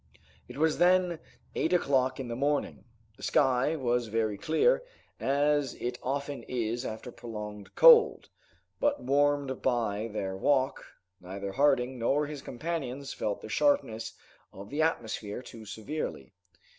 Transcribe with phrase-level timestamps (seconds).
[0.47, 1.19] It was then
[1.53, 2.85] eight o'clock in the morning.
[3.17, 4.81] The sky was very clear,
[5.19, 8.27] as it often is after prolonged cold;
[8.79, 10.83] but warmed by their walk,
[11.19, 14.13] neither Harding nor his companions felt the sharpness
[14.51, 16.33] of the atmosphere too severely.